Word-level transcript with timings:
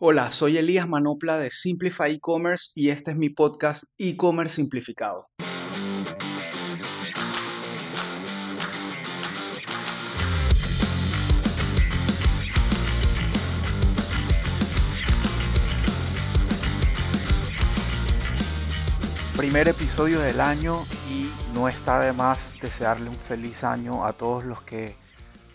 Hola, 0.00 0.30
soy 0.30 0.56
Elías 0.56 0.88
Manopla 0.88 1.38
de 1.38 1.50
Simplify 1.50 2.12
E-Commerce 2.12 2.70
y 2.76 2.90
este 2.90 3.10
es 3.10 3.16
mi 3.16 3.30
podcast 3.30 3.82
E-Commerce 3.98 4.54
Simplificado. 4.54 5.26
Primer 19.36 19.66
episodio 19.68 20.20
del 20.20 20.40
año 20.40 20.76
y 21.10 21.28
no 21.56 21.68
está 21.68 21.98
de 21.98 22.12
más 22.12 22.52
desearle 22.62 23.08
un 23.08 23.16
feliz 23.16 23.64
año 23.64 24.06
a 24.06 24.12
todos 24.12 24.44
los 24.44 24.62
que 24.62 24.94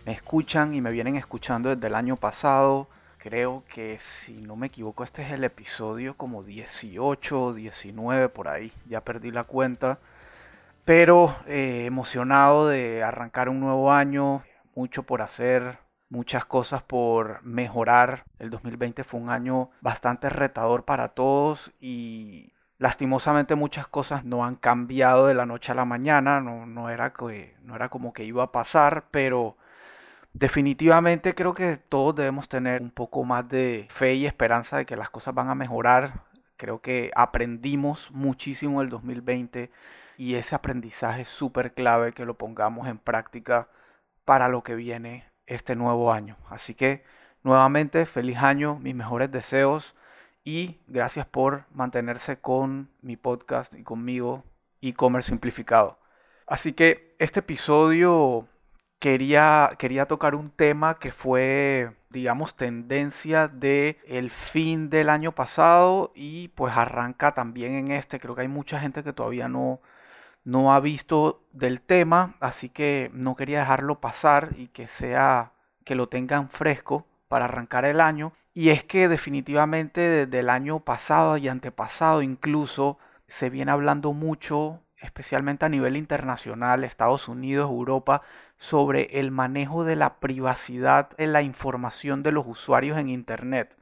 me 0.05 0.11
escuchan 0.11 0.73
y 0.73 0.81
me 0.81 0.91
vienen 0.91 1.15
escuchando 1.15 1.73
desde 1.73 1.87
el 1.87 1.95
año 1.95 2.17
pasado 2.17 2.89
creo 3.23 3.63
que 3.73 3.99
si 4.01 4.33
no 4.41 4.57
me 4.57 4.67
equivoco 4.67 5.05
este 5.05 5.21
es 5.21 5.31
el 5.31 5.45
episodio 5.45 6.17
como 6.17 6.43
18 6.43 7.53
19 7.53 8.27
por 8.27 8.49
ahí, 8.49 8.73
ya 8.85 8.99
perdí 8.99 9.31
la 9.31 9.45
cuenta, 9.45 9.99
pero 10.83 11.33
eh, 11.47 11.85
emocionado 11.85 12.67
de 12.67 13.01
arrancar 13.01 13.47
un 13.47 13.61
nuevo 13.61 13.93
año, 13.93 14.43
mucho 14.75 15.03
por 15.03 15.21
hacer, 15.21 15.77
muchas 16.09 16.43
cosas 16.43 16.83
por 16.83 17.41
mejorar. 17.43 18.25
El 18.39 18.49
2020 18.49 19.05
fue 19.05 19.21
un 19.21 19.29
año 19.29 19.69
bastante 19.79 20.29
retador 20.29 20.83
para 20.83 21.07
todos 21.09 21.71
y 21.79 22.51
lastimosamente 22.77 23.55
muchas 23.55 23.87
cosas 23.87 24.25
no 24.25 24.43
han 24.43 24.55
cambiado 24.57 25.27
de 25.27 25.33
la 25.33 25.45
noche 25.45 25.71
a 25.71 25.75
la 25.75 25.85
mañana, 25.85 26.41
no, 26.41 26.65
no, 26.65 26.89
era, 26.89 27.13
que, 27.13 27.55
no 27.63 27.77
era 27.77 27.87
como 27.87 28.11
que 28.11 28.25
iba 28.25 28.43
a 28.43 28.51
pasar, 28.51 29.05
pero 29.11 29.55
Definitivamente 30.33 31.35
creo 31.35 31.53
que 31.53 31.77
todos 31.77 32.15
debemos 32.15 32.49
tener 32.49 32.81
un 32.81 32.89
poco 32.89 33.23
más 33.23 33.47
de 33.47 33.87
fe 33.89 34.15
y 34.15 34.25
esperanza 34.25 34.77
de 34.77 34.85
que 34.85 34.95
las 34.95 35.11
cosas 35.11 35.35
van 35.35 35.49
a 35.49 35.55
mejorar. 35.55 36.23
Creo 36.57 36.81
que 36.81 37.11
aprendimos 37.15 38.09
muchísimo 38.11 38.81
el 38.81 38.89
2020 38.89 39.69
y 40.17 40.35
ese 40.35 40.55
aprendizaje 40.55 41.21
es 41.21 41.29
súper 41.29 41.73
clave 41.73 42.13
que 42.13 42.25
lo 42.25 42.35
pongamos 42.35 42.87
en 42.87 42.97
práctica 42.97 43.69
para 44.25 44.47
lo 44.47 44.63
que 44.63 44.73
viene 44.73 45.25
este 45.45 45.75
nuevo 45.75 46.11
año. 46.11 46.35
Así 46.49 46.73
que 46.73 47.03
nuevamente 47.43 48.05
feliz 48.07 48.37
año, 48.37 48.79
mis 48.79 48.95
mejores 48.95 49.31
deseos 49.31 49.95
y 50.43 50.79
gracias 50.87 51.27
por 51.27 51.65
mantenerse 51.71 52.37
con 52.37 52.89
mi 53.01 53.17
podcast 53.17 53.73
y 53.75 53.83
conmigo 53.83 54.43
e-commerce 54.81 55.29
simplificado. 55.29 55.99
Así 56.47 56.73
que 56.73 57.15
este 57.19 57.39
episodio 57.39 58.47
quería, 59.03 59.73
quería 59.77 60.05
tocar 60.05 60.33
un 60.33 60.49
tema 60.49 60.97
que 60.97 61.11
fue, 61.11 61.91
digamos, 62.09 62.55
tendencia 62.55 63.49
de 63.49 63.99
el 64.07 64.31
fin 64.31 64.89
del 64.89 65.09
año 65.09 65.33
pasado 65.33 66.13
y 66.15 66.47
pues 66.47 66.77
arranca 66.77 67.33
también 67.33 67.73
en 67.73 67.91
este. 67.91 68.17
Creo 68.17 68.33
que 68.33 68.43
hay 68.43 68.47
mucha 68.47 68.79
gente 68.79 69.03
que 69.03 69.11
todavía 69.11 69.49
no, 69.49 69.81
no 70.45 70.73
ha 70.73 70.79
visto 70.79 71.43
del 71.51 71.81
tema, 71.81 72.37
así 72.39 72.69
que 72.69 73.11
no 73.13 73.35
quería 73.35 73.59
dejarlo 73.59 73.99
pasar 73.99 74.51
y 74.55 74.67
que 74.69 74.87
sea, 74.87 75.51
que 75.83 75.95
lo 75.95 76.07
tengan 76.07 76.47
fresco 76.49 77.05
para 77.27 77.43
arrancar 77.43 77.83
el 77.83 77.99
año. 77.99 78.31
Y 78.53 78.69
es 78.69 78.85
que 78.85 79.09
definitivamente 79.09 79.99
desde 79.99 80.39
el 80.39 80.49
año 80.49 80.79
pasado 80.79 81.35
y 81.35 81.49
antepasado 81.49 82.21
incluso 82.21 82.99
se 83.27 83.49
viene 83.49 83.71
hablando 83.73 84.13
mucho 84.13 84.79
especialmente 85.03 85.65
a 85.65 85.69
nivel 85.69 85.97
internacional, 85.97 86.83
Estados 86.83 87.27
Unidos, 87.27 87.69
Europa, 87.69 88.21
sobre 88.63 89.19
el 89.19 89.29
manejo 89.29 89.83
de 89.83 89.97
la 89.97 90.21
privacidad 90.21 91.09
en 91.17 91.33
la 91.33 91.41
información 91.41 92.23
de 92.23 92.31
los 92.31 92.47
usuarios 92.47 92.97
en 92.97 93.09
Internet, 93.09 93.77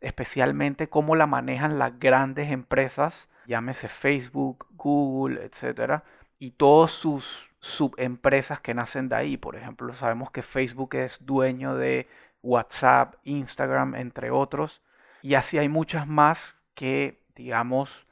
especialmente 0.00 0.88
cómo 0.88 1.16
la 1.16 1.26
manejan 1.26 1.76
las 1.76 1.98
grandes 1.98 2.52
empresas, 2.52 3.28
llámese 3.48 3.88
Facebook, 3.88 4.68
Google, 4.76 5.42
etcétera, 5.42 6.04
y 6.38 6.52
todas 6.52 6.92
sus 6.92 7.50
subempresas 7.58 8.60
que 8.60 8.74
nacen 8.74 9.08
de 9.08 9.16
ahí. 9.16 9.36
Por 9.36 9.56
ejemplo, 9.56 9.92
sabemos 9.92 10.30
que 10.30 10.42
Facebook 10.42 10.94
es 10.94 11.26
dueño 11.26 11.74
de 11.74 12.08
WhatsApp, 12.44 13.16
Instagram, 13.24 13.96
entre 13.96 14.30
otros, 14.30 14.82
y 15.20 15.34
así 15.34 15.58
hay 15.58 15.68
muchas 15.68 16.06
más 16.06 16.54
que, 16.74 17.24
digamos, 17.34 18.06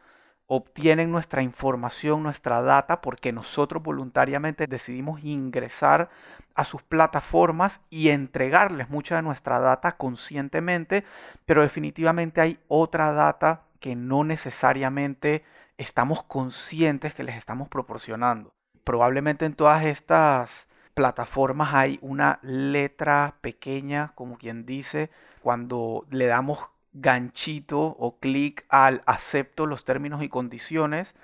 obtienen 0.52 1.12
nuestra 1.12 1.42
información, 1.42 2.24
nuestra 2.24 2.60
data, 2.60 3.00
porque 3.00 3.32
nosotros 3.32 3.84
voluntariamente 3.84 4.66
decidimos 4.66 5.22
ingresar 5.22 6.10
a 6.56 6.64
sus 6.64 6.82
plataformas 6.82 7.80
y 7.88 8.08
entregarles 8.08 8.90
mucha 8.90 9.14
de 9.14 9.22
nuestra 9.22 9.60
data 9.60 9.92
conscientemente, 9.92 11.04
pero 11.46 11.62
definitivamente 11.62 12.40
hay 12.40 12.58
otra 12.66 13.12
data 13.12 13.62
que 13.78 13.94
no 13.94 14.24
necesariamente 14.24 15.44
estamos 15.78 16.24
conscientes 16.24 17.14
que 17.14 17.22
les 17.22 17.36
estamos 17.36 17.68
proporcionando. 17.68 18.52
Probablemente 18.82 19.44
en 19.44 19.54
todas 19.54 19.86
estas 19.86 20.66
plataformas 20.94 21.74
hay 21.74 22.00
una 22.02 22.40
letra 22.42 23.36
pequeña, 23.40 24.10
como 24.16 24.36
quien 24.36 24.66
dice, 24.66 25.10
cuando 25.42 26.08
le 26.10 26.26
damos 26.26 26.66
ganchito 26.92 27.80
o 27.80 28.18
clic 28.18 28.64
al 28.68 29.02
acepto 29.06 29.66
los 29.66 29.84
términos 29.84 30.22
y 30.22 30.28
condiciones, 30.28 31.14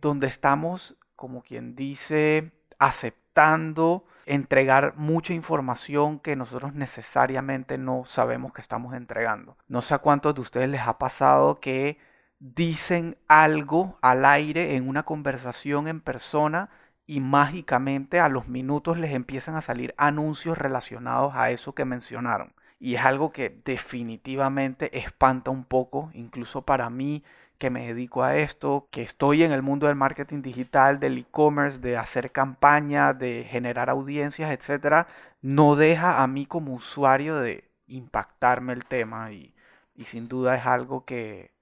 donde 0.00 0.26
estamos, 0.26 0.96
como 1.16 1.42
quien 1.42 1.74
dice, 1.74 2.52
aceptando 2.78 4.04
entregar 4.26 4.94
mucha 4.96 5.34
información 5.34 6.18
que 6.18 6.36
nosotros 6.36 6.74
necesariamente 6.74 7.78
no 7.78 8.04
sabemos 8.06 8.52
que 8.52 8.60
estamos 8.60 8.94
entregando. 8.94 9.56
No 9.68 9.82
sé 9.82 9.94
a 9.94 9.98
cuántos 9.98 10.34
de 10.34 10.40
ustedes 10.40 10.68
les 10.68 10.82
ha 10.82 10.98
pasado 10.98 11.60
que 11.60 11.98
dicen 12.38 13.16
algo 13.28 13.98
al 14.02 14.24
aire 14.24 14.76
en 14.76 14.88
una 14.88 15.04
conversación 15.04 15.88
en 15.88 16.00
persona 16.00 16.70
y 17.06 17.20
mágicamente 17.20 18.20
a 18.20 18.28
los 18.28 18.48
minutos 18.48 18.98
les 18.98 19.12
empiezan 19.12 19.56
a 19.56 19.62
salir 19.62 19.94
anuncios 19.98 20.56
relacionados 20.56 21.34
a 21.34 21.50
eso 21.50 21.74
que 21.74 21.84
mencionaron. 21.84 22.54
Y 22.84 22.96
es 22.96 23.00
algo 23.02 23.32
que 23.32 23.62
definitivamente 23.64 24.98
espanta 24.98 25.50
un 25.50 25.64
poco, 25.64 26.10
incluso 26.12 26.66
para 26.66 26.90
mí 26.90 27.24
que 27.56 27.70
me 27.70 27.86
dedico 27.86 28.22
a 28.22 28.36
esto, 28.36 28.88
que 28.90 29.00
estoy 29.00 29.42
en 29.42 29.52
el 29.52 29.62
mundo 29.62 29.86
del 29.86 29.96
marketing 29.96 30.42
digital, 30.42 31.00
del 31.00 31.16
e-commerce, 31.16 31.78
de 31.78 31.96
hacer 31.96 32.30
campaña, 32.30 33.14
de 33.14 33.46
generar 33.48 33.88
audiencias, 33.88 34.50
etcétera, 34.50 35.06
no 35.40 35.76
deja 35.76 36.22
a 36.22 36.26
mí 36.26 36.44
como 36.44 36.74
usuario 36.74 37.36
de 37.36 37.70
impactarme 37.86 38.74
el 38.74 38.84
tema 38.84 39.32
y, 39.32 39.54
y 39.94 40.04
sin 40.04 40.28
duda 40.28 40.54
es 40.54 40.66
algo 40.66 41.06
que, 41.06 41.52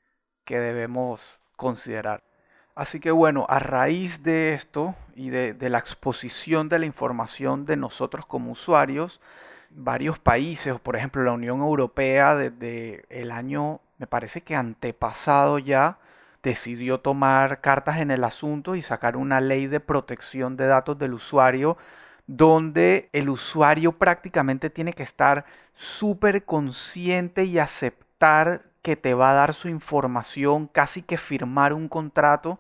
que 0.45 0.59
debemos 0.59 1.39
considerar. 1.55 2.25
Así 2.75 2.99
que 2.99 3.13
bueno, 3.13 3.47
a 3.49 3.61
raíz 3.61 4.25
de 4.25 4.55
esto 4.55 4.97
y 5.15 5.31
de, 5.31 5.55
de 5.55 5.69
la 5.69 5.79
exposición 5.79 6.69
de 6.69 6.81
la 6.81 6.87
información 6.87 7.65
de 7.65 7.77
nosotros 7.77 8.27
como 8.27 8.51
usuarios, 8.51 9.21
varios 9.75 10.19
países, 10.19 10.79
por 10.81 10.97
ejemplo 10.97 11.23
la 11.23 11.33
Unión 11.33 11.61
Europea 11.61 12.35
desde 12.35 13.05
el 13.09 13.31
año, 13.31 13.81
me 13.99 14.07
parece 14.07 14.43
que 14.43 14.57
antepasado 14.57 15.59
ya, 15.59 15.99
decidió 16.43 17.01
tomar 17.01 17.61
cartas 17.61 17.99
en 17.99 18.11
el 18.11 18.25
asunto 18.25 18.75
y 18.75 18.83
sacar 18.83 19.17
una 19.17 19.41
ley 19.41 19.69
de 19.69 19.81
protección 19.81 20.57
de 20.57 20.67
datos 20.67 20.99
del 20.99 21.15
usuario 21.15 21.77
donde 22.27 23.11
el 23.13 23.29
usuario 23.29 23.93
prácticamente 23.93 24.71
tiene 24.71 24.93
que 24.93 25.03
estar 25.03 25.45
súper 25.75 26.45
consciente 26.45 27.45
y 27.45 27.59
aceptar 27.59 28.63
que 28.83 28.97
te 28.97 29.15
va 29.15 29.31
a 29.31 29.35
dar 29.35 29.55
su 29.55 29.69
información, 29.69 30.67
casi 30.67 31.03
que 31.03 31.17
firmar 31.17 31.73
un 31.73 31.89
contrato 31.89 32.59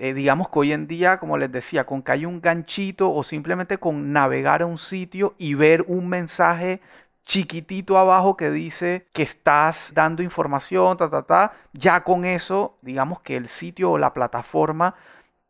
eh, 0.00 0.14
digamos 0.14 0.48
que 0.48 0.58
hoy 0.58 0.72
en 0.72 0.86
día, 0.86 1.18
como 1.18 1.36
les 1.36 1.52
decía, 1.52 1.84
con 1.84 2.02
que 2.02 2.12
hay 2.12 2.24
un 2.24 2.40
ganchito 2.40 3.12
o 3.12 3.22
simplemente 3.22 3.76
con 3.76 4.14
navegar 4.14 4.62
a 4.62 4.66
un 4.66 4.78
sitio 4.78 5.34
y 5.36 5.52
ver 5.52 5.84
un 5.88 6.08
mensaje 6.08 6.80
chiquitito 7.26 7.98
abajo 7.98 8.34
que 8.34 8.50
dice 8.50 9.06
que 9.12 9.22
estás 9.22 9.92
dando 9.94 10.22
información, 10.22 10.96
ta, 10.96 11.10
ta, 11.10 11.22
ta, 11.24 11.52
ya 11.74 12.02
con 12.02 12.24
eso, 12.24 12.78
digamos 12.80 13.20
que 13.20 13.36
el 13.36 13.46
sitio 13.46 13.90
o 13.90 13.98
la 13.98 14.14
plataforma 14.14 14.94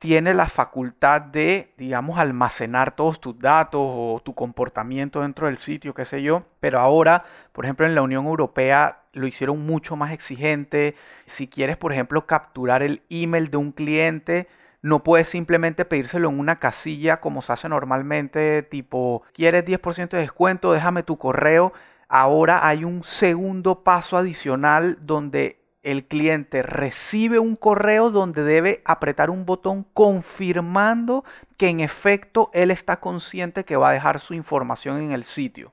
tiene 0.00 0.34
la 0.34 0.48
facultad 0.48 1.20
de, 1.20 1.72
digamos, 1.76 2.18
almacenar 2.18 2.96
todos 2.96 3.20
tus 3.20 3.38
datos 3.38 3.80
o 3.84 4.20
tu 4.24 4.34
comportamiento 4.34 5.20
dentro 5.20 5.46
del 5.46 5.58
sitio, 5.58 5.94
qué 5.94 6.04
sé 6.04 6.22
yo. 6.22 6.42
Pero 6.58 6.80
ahora, 6.80 7.22
por 7.52 7.66
ejemplo, 7.66 7.86
en 7.86 7.94
la 7.94 8.02
Unión 8.02 8.26
Europea 8.26 8.99
lo 9.12 9.26
hicieron 9.26 9.64
mucho 9.64 9.96
más 9.96 10.12
exigente. 10.12 10.94
Si 11.26 11.48
quieres, 11.48 11.76
por 11.76 11.92
ejemplo, 11.92 12.26
capturar 12.26 12.82
el 12.82 13.02
email 13.10 13.50
de 13.50 13.56
un 13.56 13.72
cliente, 13.72 14.48
no 14.82 15.02
puedes 15.02 15.28
simplemente 15.28 15.84
pedírselo 15.84 16.28
en 16.28 16.38
una 16.38 16.58
casilla 16.58 17.20
como 17.20 17.42
se 17.42 17.52
hace 17.52 17.68
normalmente, 17.68 18.62
tipo, 18.62 19.22
¿quieres 19.32 19.64
10% 19.64 20.16
de 20.16 20.22
descuento? 20.22 20.72
Déjame 20.72 21.02
tu 21.02 21.18
correo. 21.18 21.72
Ahora 22.08 22.66
hay 22.66 22.84
un 22.84 23.04
segundo 23.04 23.84
paso 23.84 24.16
adicional 24.16 24.98
donde 25.02 25.60
el 25.82 26.06
cliente 26.06 26.62
recibe 26.62 27.38
un 27.38 27.56
correo 27.56 28.10
donde 28.10 28.42
debe 28.42 28.82
apretar 28.84 29.30
un 29.30 29.46
botón 29.46 29.86
confirmando 29.94 31.24
que 31.56 31.68
en 31.68 31.80
efecto 31.80 32.50
él 32.52 32.70
está 32.70 33.00
consciente 33.00 33.64
que 33.64 33.76
va 33.76 33.90
a 33.90 33.92
dejar 33.92 34.18
su 34.18 34.34
información 34.34 35.00
en 35.00 35.12
el 35.12 35.24
sitio. 35.24 35.72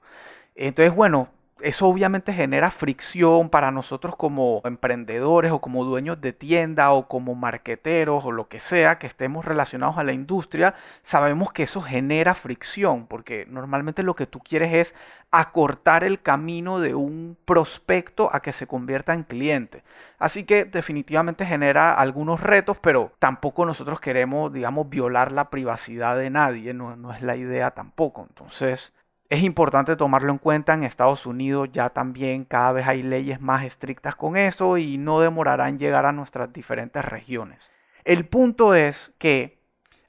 Entonces, 0.56 0.96
bueno, 0.96 1.30
eso 1.62 1.88
obviamente 1.88 2.34
genera 2.34 2.72
fricción 2.72 3.50
para 3.50 3.72
nosotros 3.72 4.16
como 4.16 4.62
emprendedores 4.66 5.52
o 5.52 5.60
como 5.60 5.84
dueños 5.84 6.20
de 6.22 6.34
tienda 6.34 6.92
o 6.92 7.08
como 7.08 7.36
marqueteros 7.36 8.26
o 8.26 8.32
lo 8.32 8.48
que 8.48 8.60
sea 8.60 9.00
que 9.00 9.08
estemos 9.08 9.46
relacionados 9.46 9.98
a 9.98 10.04
la 10.04 10.14
industria. 10.14 10.76
Sabemos 11.02 11.52
que 11.52 11.64
eso 11.64 11.82
genera 11.82 12.36
fricción 12.36 13.08
porque 13.08 13.46
normalmente 13.50 14.04
lo 14.04 14.16
que 14.16 14.28
tú 14.28 14.40
quieres 14.40 14.74
es 14.74 14.96
acortar 15.32 16.04
el 16.04 16.22
camino 16.22 16.80
de 16.80 16.96
un 16.96 17.38
prospecto 17.46 18.30
a 18.34 18.42
que 18.42 18.54
se 18.54 18.68
convierta 18.68 19.14
en 19.14 19.24
cliente. 19.24 19.84
Así 20.20 20.46
que 20.46 20.66
definitivamente 20.66 21.46
genera 21.46 21.94
algunos 21.94 22.40
retos, 22.40 22.78
pero 22.80 23.12
tampoco 23.20 23.66
nosotros 23.66 24.00
queremos, 24.00 24.54
digamos, 24.54 24.90
violar 24.90 25.32
la 25.32 25.50
privacidad 25.50 26.18
de 26.18 26.30
nadie, 26.30 26.74
no, 26.74 26.96
no 26.96 27.14
es 27.14 27.22
la 27.22 27.36
idea 27.36 27.72
tampoco. 27.72 28.26
Entonces, 28.30 28.94
es 29.30 29.44
importante 29.44 29.96
tomarlo 29.96 30.32
en 30.32 30.38
cuenta. 30.38 30.74
En 30.74 30.84
Estados 30.84 31.26
Unidos 31.26 31.70
ya 31.72 31.90
también 31.90 32.46
cada 32.46 32.72
vez 32.72 32.88
hay 32.88 33.04
leyes 33.04 33.42
más 33.42 33.66
estrictas 33.66 34.16
con 34.16 34.38
eso 34.38 34.78
y 34.78 34.98
no 34.98 35.20
demorarán 35.20 35.80
llegar 35.80 36.06
a 36.06 36.12
nuestras 36.12 36.52
diferentes 36.54 37.04
regiones. 37.04 37.70
El 38.06 38.26
punto 38.26 38.74
es 38.74 39.12
que 39.18 39.60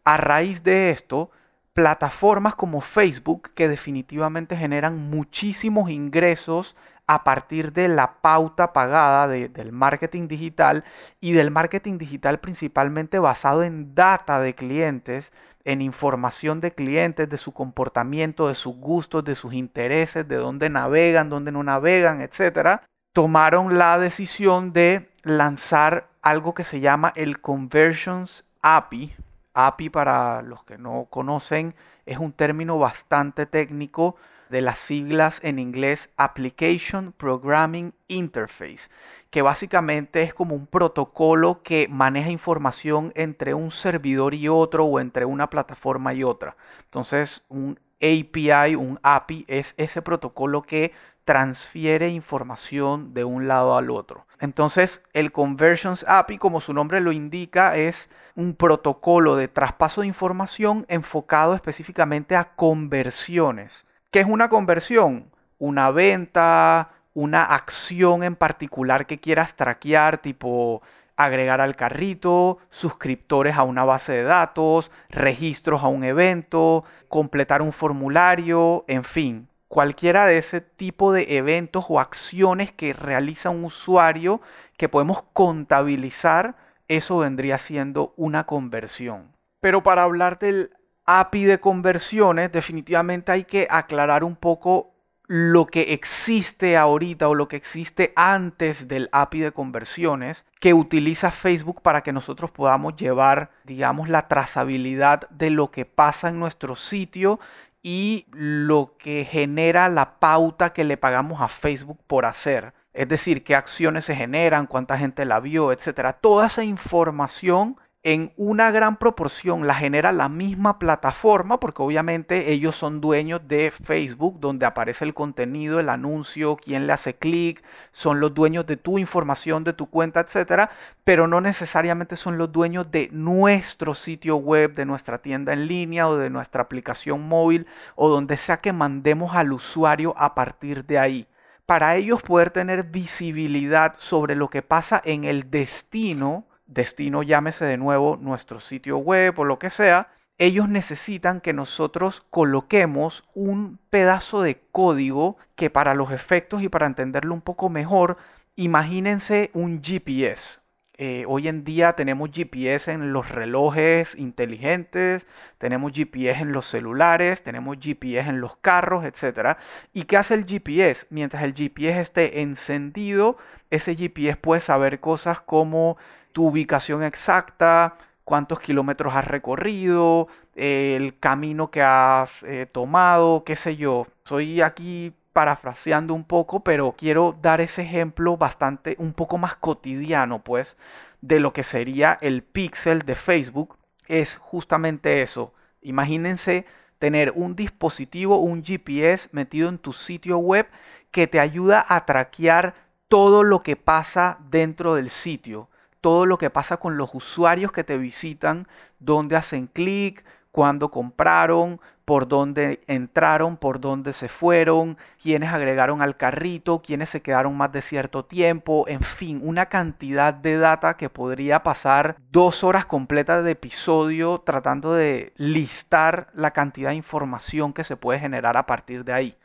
a 0.04 0.16
raíz 0.16 0.62
de 0.62 0.90
esto, 0.90 1.30
plataformas 1.72 2.54
como 2.54 2.80
Facebook, 2.80 3.50
que 3.54 3.68
definitivamente 3.68 4.56
generan 4.56 4.96
muchísimos 5.10 5.90
ingresos 5.90 6.76
a 7.08 7.24
partir 7.24 7.72
de 7.72 7.88
la 7.88 8.20
pauta 8.20 8.72
pagada 8.72 9.26
del 9.28 9.72
marketing 9.72 10.28
digital 10.28 10.84
y 11.20 11.32
del 11.32 11.50
marketing 11.50 11.96
digital 11.98 12.38
principalmente 12.38 13.18
basado 13.18 13.64
en 13.64 13.94
data 13.94 14.40
de 14.40 14.54
clientes, 14.54 15.32
en 15.68 15.82
información 15.82 16.62
de 16.62 16.72
clientes, 16.72 17.28
de 17.28 17.36
su 17.36 17.52
comportamiento, 17.52 18.48
de 18.48 18.54
sus 18.54 18.74
gustos, 18.74 19.22
de 19.22 19.34
sus 19.34 19.52
intereses, 19.52 20.26
de 20.26 20.36
dónde 20.36 20.70
navegan, 20.70 21.28
dónde 21.28 21.52
no 21.52 21.62
navegan, 21.62 22.22
etc., 22.22 22.80
tomaron 23.12 23.76
la 23.76 23.98
decisión 23.98 24.72
de 24.72 25.10
lanzar 25.24 26.08
algo 26.22 26.54
que 26.54 26.64
se 26.64 26.80
llama 26.80 27.12
el 27.16 27.42
Conversions 27.42 28.46
API. 28.62 29.14
API, 29.52 29.90
para 29.90 30.40
los 30.40 30.64
que 30.64 30.78
no 30.78 31.06
conocen, 31.10 31.74
es 32.06 32.16
un 32.16 32.32
término 32.32 32.78
bastante 32.78 33.44
técnico 33.44 34.16
de 34.50 34.60
las 34.62 34.78
siglas 34.78 35.40
en 35.42 35.58
inglés 35.58 36.10
Application 36.16 37.12
Programming 37.12 37.94
Interface, 38.08 38.88
que 39.30 39.42
básicamente 39.42 40.22
es 40.22 40.34
como 40.34 40.54
un 40.54 40.66
protocolo 40.66 41.62
que 41.62 41.88
maneja 41.88 42.30
información 42.30 43.12
entre 43.14 43.54
un 43.54 43.70
servidor 43.70 44.34
y 44.34 44.48
otro 44.48 44.84
o 44.84 45.00
entre 45.00 45.24
una 45.24 45.50
plataforma 45.50 46.14
y 46.14 46.24
otra. 46.24 46.56
Entonces, 46.84 47.44
un 47.48 47.78
API, 48.00 48.76
un 48.76 48.98
API, 49.02 49.44
es 49.48 49.74
ese 49.76 50.02
protocolo 50.02 50.62
que 50.62 50.92
transfiere 51.24 52.08
información 52.08 53.12
de 53.12 53.24
un 53.24 53.48
lado 53.48 53.76
al 53.76 53.90
otro. 53.90 54.26
Entonces, 54.40 55.02
el 55.12 55.30
Conversions 55.30 56.06
API, 56.08 56.38
como 56.38 56.62
su 56.62 56.72
nombre 56.72 57.00
lo 57.00 57.12
indica, 57.12 57.76
es 57.76 58.08
un 58.34 58.54
protocolo 58.54 59.36
de 59.36 59.48
traspaso 59.48 60.00
de 60.00 60.06
información 60.06 60.86
enfocado 60.88 61.54
específicamente 61.54 62.34
a 62.34 62.54
conversiones. 62.54 63.84
¿Qué 64.10 64.20
es 64.20 64.26
una 64.26 64.48
conversión? 64.48 65.30
Una 65.58 65.90
venta, 65.90 66.92
una 67.12 67.44
acción 67.44 68.22
en 68.22 68.36
particular 68.36 69.06
que 69.06 69.20
quieras 69.20 69.54
traquear, 69.54 70.18
tipo 70.18 70.80
agregar 71.16 71.60
al 71.60 71.76
carrito, 71.76 72.58
suscriptores 72.70 73.56
a 73.56 73.64
una 73.64 73.84
base 73.84 74.12
de 74.12 74.22
datos, 74.22 74.90
registros 75.10 75.82
a 75.82 75.88
un 75.88 76.04
evento, 76.04 76.84
completar 77.08 77.60
un 77.60 77.72
formulario, 77.72 78.84
en 78.88 79.04
fin, 79.04 79.48
cualquiera 79.66 80.26
de 80.26 80.38
ese 80.38 80.62
tipo 80.62 81.12
de 81.12 81.36
eventos 81.36 81.86
o 81.88 82.00
acciones 82.00 82.72
que 82.72 82.94
realiza 82.94 83.50
un 83.50 83.64
usuario 83.64 84.40
que 84.78 84.88
podemos 84.88 85.22
contabilizar, 85.34 86.56
eso 86.86 87.18
vendría 87.18 87.58
siendo 87.58 88.14
una 88.16 88.46
conversión. 88.46 89.32
Pero 89.60 89.82
para 89.82 90.04
hablar 90.04 90.38
del 90.38 90.70
API 91.10 91.44
de 91.44 91.58
conversiones, 91.58 92.52
definitivamente 92.52 93.32
hay 93.32 93.44
que 93.44 93.66
aclarar 93.70 94.24
un 94.24 94.36
poco 94.36 94.92
lo 95.26 95.66
que 95.66 95.94
existe 95.94 96.76
ahorita 96.76 97.28
o 97.28 97.34
lo 97.34 97.48
que 97.48 97.56
existe 97.56 98.12
antes 98.14 98.88
del 98.88 99.08
API 99.12 99.40
de 99.40 99.52
conversiones 99.52 100.44
que 100.60 100.74
utiliza 100.74 101.30
Facebook 101.30 101.80
para 101.80 102.02
que 102.02 102.12
nosotros 102.12 102.50
podamos 102.50 102.96
llevar, 102.96 103.50
digamos, 103.64 104.10
la 104.10 104.28
trazabilidad 104.28 105.28
de 105.30 105.48
lo 105.48 105.70
que 105.70 105.86
pasa 105.86 106.28
en 106.28 106.38
nuestro 106.38 106.76
sitio 106.76 107.40
y 107.82 108.26
lo 108.32 108.94
que 108.98 109.24
genera 109.24 109.88
la 109.88 110.18
pauta 110.18 110.74
que 110.74 110.84
le 110.84 110.98
pagamos 110.98 111.40
a 111.40 111.48
Facebook 111.48 112.00
por 112.06 112.26
hacer. 112.26 112.74
Es 112.92 113.08
decir, 113.08 113.44
qué 113.44 113.54
acciones 113.54 114.04
se 114.04 114.14
generan, 114.14 114.66
cuánta 114.66 114.98
gente 114.98 115.24
la 115.24 115.40
vio, 115.40 115.72
etcétera. 115.72 116.14
Toda 116.14 116.46
esa 116.46 116.64
información 116.64 117.78
en 118.04 118.32
una 118.36 118.70
gran 118.70 118.96
proporción 118.96 119.66
la 119.66 119.74
genera 119.74 120.12
la 120.12 120.28
misma 120.28 120.78
plataforma, 120.78 121.58
porque 121.58 121.82
obviamente 121.82 122.52
ellos 122.52 122.76
son 122.76 123.00
dueños 123.00 123.40
de 123.48 123.72
Facebook, 123.72 124.38
donde 124.38 124.66
aparece 124.66 125.04
el 125.04 125.14
contenido, 125.14 125.80
el 125.80 125.88
anuncio, 125.88 126.56
quién 126.56 126.86
le 126.86 126.92
hace 126.92 127.16
clic, 127.16 127.62
son 127.90 128.20
los 128.20 128.32
dueños 128.34 128.66
de 128.66 128.76
tu 128.76 128.98
información, 128.98 129.64
de 129.64 129.72
tu 129.72 129.90
cuenta, 129.90 130.20
etcétera, 130.20 130.70
pero 131.02 131.26
no 131.26 131.40
necesariamente 131.40 132.14
son 132.14 132.38
los 132.38 132.52
dueños 132.52 132.88
de 132.90 133.08
nuestro 133.12 133.94
sitio 133.94 134.36
web, 134.36 134.74
de 134.74 134.86
nuestra 134.86 135.18
tienda 135.18 135.52
en 135.52 135.66
línea 135.66 136.08
o 136.08 136.16
de 136.16 136.30
nuestra 136.30 136.62
aplicación 136.62 137.28
móvil 137.28 137.66
o 137.96 138.08
donde 138.08 138.36
sea 138.36 138.60
que 138.60 138.72
mandemos 138.72 139.34
al 139.34 139.52
usuario 139.52 140.14
a 140.16 140.34
partir 140.36 140.84
de 140.84 140.98
ahí. 140.98 141.28
Para 141.66 141.96
ellos 141.96 142.22
poder 142.22 142.50
tener 142.50 142.84
visibilidad 142.84 143.94
sobre 143.98 144.34
lo 144.36 144.48
que 144.48 144.62
pasa 144.62 145.02
en 145.04 145.24
el 145.24 145.50
destino 145.50 146.47
destino 146.68 147.24
llámese 147.24 147.64
de 147.64 147.76
nuevo 147.76 148.16
nuestro 148.20 148.60
sitio 148.60 148.98
web 148.98 149.38
o 149.38 149.44
lo 149.44 149.58
que 149.58 149.70
sea, 149.70 150.08
ellos 150.38 150.68
necesitan 150.68 151.40
que 151.40 151.52
nosotros 151.52 152.24
coloquemos 152.30 153.24
un 153.34 153.80
pedazo 153.90 154.42
de 154.42 154.60
código 154.70 155.36
que 155.56 155.68
para 155.68 155.94
los 155.94 156.12
efectos 156.12 156.62
y 156.62 156.68
para 156.68 156.86
entenderlo 156.86 157.34
un 157.34 157.40
poco 157.40 157.68
mejor, 157.68 158.18
imagínense 158.54 159.50
un 159.52 159.82
GPS. 159.82 160.60
Eh, 161.00 161.24
hoy 161.28 161.46
en 161.46 161.62
día 161.62 161.92
tenemos 161.92 162.30
GPS 162.32 162.90
en 162.90 163.12
los 163.12 163.28
relojes 163.28 164.16
inteligentes, 164.16 165.28
tenemos 165.58 165.92
GPS 165.92 166.42
en 166.42 166.50
los 166.50 166.66
celulares, 166.66 167.44
tenemos 167.44 167.76
GPS 167.80 168.28
en 168.28 168.40
los 168.40 168.56
carros, 168.56 169.04
etc. 169.04 169.58
¿Y 169.92 170.04
qué 170.04 170.16
hace 170.16 170.34
el 170.34 170.44
GPS? 170.44 171.06
Mientras 171.10 171.44
el 171.44 171.54
GPS 171.54 172.00
esté 172.00 172.42
encendido, 172.42 173.36
ese 173.70 173.94
GPS 173.94 174.38
puede 174.38 174.60
saber 174.60 174.98
cosas 174.98 175.40
como 175.40 175.98
tu 176.32 176.48
ubicación 176.48 177.02
exacta, 177.02 177.96
cuántos 178.28 178.60
kilómetros 178.60 179.14
has 179.14 179.26
recorrido, 179.26 180.28
el 180.54 181.18
camino 181.18 181.70
que 181.70 181.82
has 181.82 182.42
eh, 182.42 182.66
tomado, 182.70 183.42
qué 183.44 183.56
sé 183.56 183.76
yo. 183.76 184.06
Soy 184.24 184.60
aquí 184.60 185.14
parafraseando 185.32 186.14
un 186.14 186.24
poco, 186.24 186.60
pero 186.60 186.94
quiero 186.98 187.36
dar 187.40 187.60
ese 187.60 187.82
ejemplo 187.82 188.36
bastante, 188.36 188.96
un 188.98 189.12
poco 189.12 189.38
más 189.38 189.54
cotidiano, 189.56 190.44
pues, 190.44 190.76
de 191.20 191.40
lo 191.40 191.52
que 191.52 191.62
sería 191.62 192.18
el 192.20 192.42
pixel 192.42 193.02
de 193.02 193.14
Facebook. 193.14 193.78
Es 194.08 194.36
justamente 194.36 195.22
eso. 195.22 195.54
Imagínense 195.80 196.66
tener 196.98 197.32
un 197.34 197.56
dispositivo, 197.56 198.38
un 198.38 198.62
GPS 198.62 199.30
metido 199.32 199.68
en 199.68 199.78
tu 199.78 199.92
sitio 199.92 200.38
web 200.38 200.66
que 201.12 201.26
te 201.26 201.40
ayuda 201.40 201.86
a 201.88 202.04
traquear 202.04 202.74
todo 203.08 203.42
lo 203.42 203.60
que 203.60 203.76
pasa 203.76 204.38
dentro 204.50 204.94
del 204.96 205.08
sitio 205.08 205.70
todo 206.00 206.26
lo 206.26 206.38
que 206.38 206.50
pasa 206.50 206.78
con 206.78 206.96
los 206.96 207.14
usuarios 207.14 207.72
que 207.72 207.84
te 207.84 207.98
visitan, 207.98 208.66
dónde 208.98 209.36
hacen 209.36 209.66
clic, 209.66 210.24
cuándo 210.50 210.90
compraron, 210.90 211.80
por 212.04 212.26
dónde 212.26 212.80
entraron, 212.86 213.58
por 213.58 213.80
dónde 213.80 214.14
se 214.14 214.28
fueron, 214.28 214.96
quiénes 215.22 215.52
agregaron 215.52 216.00
al 216.00 216.16
carrito, 216.16 216.80
quiénes 216.80 217.10
se 217.10 217.20
quedaron 217.20 217.54
más 217.54 217.70
de 217.70 217.82
cierto 217.82 218.24
tiempo, 218.24 218.86
en 218.88 219.02
fin, 219.02 219.42
una 219.44 219.66
cantidad 219.66 220.32
de 220.32 220.56
data 220.56 220.96
que 220.96 221.10
podría 221.10 221.62
pasar 221.62 222.16
dos 222.30 222.64
horas 222.64 222.86
completas 222.86 223.44
de 223.44 223.50
episodio 223.50 224.40
tratando 224.40 224.94
de 224.94 225.34
listar 225.36 226.28
la 226.32 226.52
cantidad 226.52 226.90
de 226.90 226.96
información 226.96 227.74
que 227.74 227.84
se 227.84 227.96
puede 227.96 228.18
generar 228.18 228.56
a 228.56 228.64
partir 228.64 229.04
de 229.04 229.12
ahí. 229.12 229.36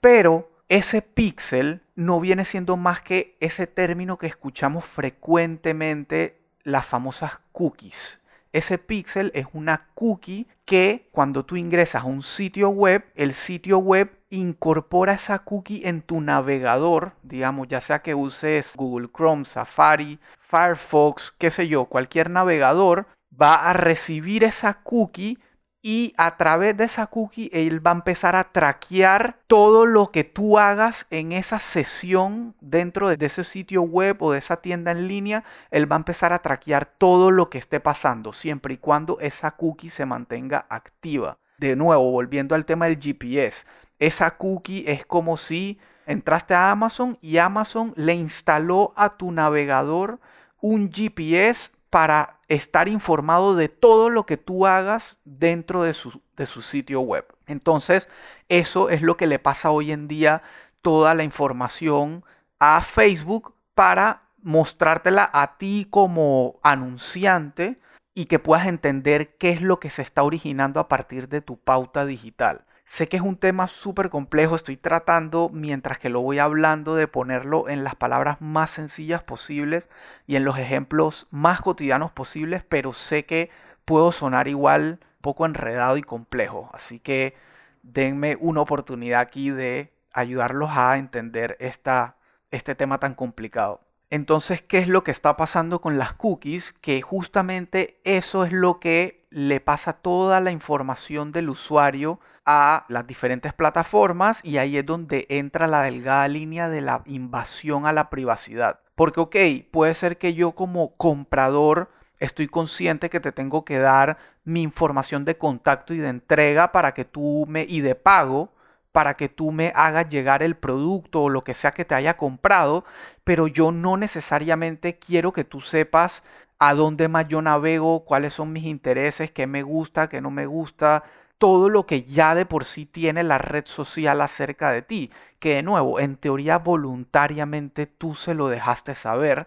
Pero 0.00 0.48
ese 0.68 1.02
píxel 1.02 1.82
no 1.94 2.20
viene 2.20 2.44
siendo 2.44 2.76
más 2.76 3.00
que 3.00 3.36
ese 3.40 3.66
término 3.66 4.18
que 4.18 4.26
escuchamos 4.26 4.84
frecuentemente, 4.84 6.40
las 6.62 6.84
famosas 6.84 7.38
cookies. 7.52 8.20
Ese 8.52 8.78
píxel 8.78 9.30
es 9.34 9.46
una 9.52 9.88
cookie 9.94 10.48
que 10.64 11.08
cuando 11.12 11.44
tú 11.44 11.56
ingresas 11.56 12.02
a 12.02 12.06
un 12.06 12.22
sitio 12.22 12.70
web, 12.70 13.04
el 13.14 13.32
sitio 13.32 13.78
web 13.78 14.10
incorpora 14.30 15.12
esa 15.12 15.40
cookie 15.40 15.82
en 15.84 16.02
tu 16.02 16.20
navegador, 16.20 17.12
digamos, 17.22 17.68
ya 17.68 17.80
sea 17.80 18.00
que 18.00 18.14
uses 18.14 18.74
Google 18.76 19.08
Chrome, 19.14 19.44
Safari, 19.44 20.18
Firefox, 20.40 21.34
qué 21.38 21.50
sé 21.50 21.68
yo, 21.68 21.84
cualquier 21.84 22.30
navegador, 22.30 23.06
va 23.40 23.54
a 23.54 23.72
recibir 23.72 24.42
esa 24.42 24.74
cookie 24.82 25.38
y 25.86 26.14
a 26.16 26.36
través 26.36 26.76
de 26.76 26.82
esa 26.82 27.06
cookie 27.06 27.48
él 27.52 27.86
va 27.86 27.92
a 27.92 27.94
empezar 27.94 28.34
a 28.34 28.50
traquear 28.50 29.38
todo 29.46 29.86
lo 29.86 30.10
que 30.10 30.24
tú 30.24 30.58
hagas 30.58 31.06
en 31.10 31.30
esa 31.30 31.60
sesión 31.60 32.56
dentro 32.60 33.16
de 33.16 33.24
ese 33.24 33.44
sitio 33.44 33.82
web 33.82 34.20
o 34.20 34.32
de 34.32 34.38
esa 34.38 34.56
tienda 34.56 34.90
en 34.90 35.06
línea. 35.06 35.44
Él 35.70 35.88
va 35.88 35.94
a 35.94 35.98
empezar 35.98 36.32
a 36.32 36.40
traquear 36.40 36.86
todo 36.86 37.30
lo 37.30 37.50
que 37.50 37.58
esté 37.58 37.78
pasando 37.78 38.32
siempre 38.32 38.74
y 38.74 38.78
cuando 38.78 39.20
esa 39.20 39.52
cookie 39.52 39.88
se 39.88 40.06
mantenga 40.06 40.66
activa. 40.68 41.38
De 41.58 41.76
nuevo, 41.76 42.10
volviendo 42.10 42.56
al 42.56 42.64
tema 42.64 42.86
del 42.86 42.98
GPS, 42.98 43.64
esa 44.00 44.32
cookie 44.32 44.82
es 44.88 45.06
como 45.06 45.36
si 45.36 45.78
entraste 46.04 46.54
a 46.54 46.72
Amazon 46.72 47.16
y 47.20 47.36
Amazon 47.36 47.92
le 47.94 48.14
instaló 48.14 48.92
a 48.96 49.16
tu 49.16 49.30
navegador 49.30 50.18
un 50.60 50.90
GPS 50.90 51.70
para 51.90 52.40
estar 52.48 52.88
informado 52.88 53.54
de 53.54 53.68
todo 53.68 54.10
lo 54.10 54.26
que 54.26 54.36
tú 54.36 54.66
hagas 54.66 55.16
dentro 55.24 55.82
de 55.82 55.94
su, 55.94 56.20
de 56.36 56.46
su 56.46 56.62
sitio 56.62 57.00
web. 57.00 57.26
Entonces, 57.46 58.08
eso 58.48 58.90
es 58.90 59.02
lo 59.02 59.16
que 59.16 59.26
le 59.26 59.38
pasa 59.38 59.70
hoy 59.70 59.92
en 59.92 60.08
día 60.08 60.42
toda 60.82 61.14
la 61.14 61.24
información 61.24 62.24
a 62.58 62.82
Facebook 62.82 63.54
para 63.74 64.22
mostrártela 64.42 65.28
a 65.32 65.58
ti 65.58 65.88
como 65.90 66.60
anunciante 66.62 67.80
y 68.14 68.26
que 68.26 68.38
puedas 68.38 68.66
entender 68.66 69.36
qué 69.36 69.50
es 69.50 69.60
lo 69.60 69.80
que 69.80 69.90
se 69.90 70.02
está 70.02 70.22
originando 70.22 70.80
a 70.80 70.88
partir 70.88 71.28
de 71.28 71.40
tu 71.40 71.58
pauta 71.58 72.06
digital. 72.06 72.65
Sé 72.86 73.08
que 73.08 73.16
es 73.16 73.22
un 73.22 73.36
tema 73.36 73.66
súper 73.66 74.10
complejo, 74.10 74.54
estoy 74.54 74.76
tratando 74.76 75.50
mientras 75.52 75.98
que 75.98 76.08
lo 76.08 76.20
voy 76.20 76.38
hablando 76.38 76.94
de 76.94 77.08
ponerlo 77.08 77.68
en 77.68 77.82
las 77.82 77.96
palabras 77.96 78.40
más 78.40 78.70
sencillas 78.70 79.24
posibles 79.24 79.90
y 80.28 80.36
en 80.36 80.44
los 80.44 80.56
ejemplos 80.56 81.26
más 81.32 81.60
cotidianos 81.60 82.12
posibles, 82.12 82.62
pero 82.68 82.92
sé 82.92 83.26
que 83.26 83.50
puedo 83.84 84.12
sonar 84.12 84.46
igual 84.46 85.00
poco 85.20 85.46
enredado 85.46 85.96
y 85.96 86.02
complejo, 86.02 86.70
así 86.72 87.00
que 87.00 87.34
denme 87.82 88.36
una 88.40 88.60
oportunidad 88.60 89.20
aquí 89.20 89.50
de 89.50 89.92
ayudarlos 90.12 90.70
a 90.72 90.96
entender 90.96 91.56
esta, 91.58 92.16
este 92.52 92.76
tema 92.76 92.98
tan 92.98 93.14
complicado. 93.14 93.80
Entonces, 94.10 94.62
¿qué 94.62 94.78
es 94.78 94.88
lo 94.88 95.02
que 95.02 95.10
está 95.10 95.36
pasando 95.36 95.80
con 95.80 95.98
las 95.98 96.14
cookies? 96.14 96.72
Que 96.80 97.02
justamente 97.02 98.00
eso 98.04 98.44
es 98.44 98.52
lo 98.52 98.78
que 98.78 99.26
le 99.30 99.60
pasa 99.60 99.94
toda 99.94 100.40
la 100.40 100.52
información 100.52 101.32
del 101.32 101.50
usuario 101.50 102.20
a 102.44 102.86
las 102.88 103.06
diferentes 103.06 103.52
plataformas 103.52 104.40
y 104.44 104.58
ahí 104.58 104.76
es 104.76 104.86
donde 104.86 105.26
entra 105.28 105.66
la 105.66 105.82
delgada 105.82 106.28
línea 106.28 106.68
de 106.68 106.80
la 106.80 107.02
invasión 107.06 107.86
a 107.86 107.92
la 107.92 108.08
privacidad. 108.08 108.80
Porque, 108.94 109.20
ok, 109.20 109.36
puede 109.72 109.94
ser 109.94 110.16
que 110.18 110.34
yo 110.34 110.52
como 110.52 110.96
comprador 110.96 111.90
estoy 112.18 112.46
consciente 112.46 113.10
que 113.10 113.20
te 113.20 113.32
tengo 113.32 113.64
que 113.64 113.78
dar 113.78 114.16
mi 114.44 114.62
información 114.62 115.24
de 115.24 115.36
contacto 115.36 115.92
y 115.92 115.98
de 115.98 116.08
entrega 116.08 116.70
para 116.70 116.94
que 116.94 117.04
tú 117.04 117.44
me, 117.48 117.66
y 117.68 117.80
de 117.80 117.96
pago, 117.96 118.52
para 118.96 119.12
que 119.12 119.28
tú 119.28 119.52
me 119.52 119.72
hagas 119.74 120.08
llegar 120.08 120.42
el 120.42 120.56
producto 120.56 121.24
o 121.24 121.28
lo 121.28 121.44
que 121.44 121.52
sea 121.52 121.74
que 121.74 121.84
te 121.84 121.94
haya 121.94 122.16
comprado, 122.16 122.86
pero 123.24 123.46
yo 123.46 123.70
no 123.70 123.98
necesariamente 123.98 124.98
quiero 124.98 125.34
que 125.34 125.44
tú 125.44 125.60
sepas 125.60 126.22
a 126.58 126.72
dónde 126.72 127.06
más 127.08 127.28
yo 127.28 127.42
navego, 127.42 128.06
cuáles 128.06 128.32
son 128.32 128.54
mis 128.54 128.64
intereses, 128.64 129.30
qué 129.30 129.46
me 129.46 129.62
gusta, 129.62 130.08
qué 130.08 130.22
no 130.22 130.30
me 130.30 130.46
gusta, 130.46 131.04
todo 131.36 131.68
lo 131.68 131.84
que 131.84 132.04
ya 132.04 132.34
de 132.34 132.46
por 132.46 132.64
sí 132.64 132.86
tiene 132.86 133.22
la 133.22 133.36
red 133.36 133.66
social 133.66 134.22
acerca 134.22 134.72
de 134.72 134.80
ti, 134.80 135.10
que 135.40 135.56
de 135.56 135.62
nuevo, 135.62 136.00
en 136.00 136.16
teoría 136.16 136.56
voluntariamente 136.56 137.84
tú 137.84 138.14
se 138.14 138.32
lo 138.32 138.48
dejaste 138.48 138.94
saber, 138.94 139.46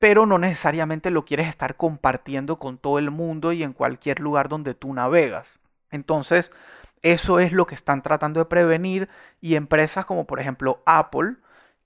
pero 0.00 0.26
no 0.26 0.38
necesariamente 0.38 1.12
lo 1.12 1.24
quieres 1.24 1.46
estar 1.46 1.76
compartiendo 1.76 2.58
con 2.58 2.78
todo 2.78 2.98
el 2.98 3.12
mundo 3.12 3.52
y 3.52 3.62
en 3.62 3.74
cualquier 3.74 4.18
lugar 4.18 4.48
donde 4.48 4.74
tú 4.74 4.92
navegas. 4.92 5.60
Entonces, 5.92 6.50
eso 7.02 7.40
es 7.40 7.52
lo 7.52 7.66
que 7.66 7.74
están 7.74 8.02
tratando 8.02 8.40
de 8.40 8.46
prevenir 8.46 9.08
y 9.40 9.54
empresas 9.54 10.06
como 10.06 10.26
por 10.26 10.40
ejemplo 10.40 10.82
Apple, 10.86 11.36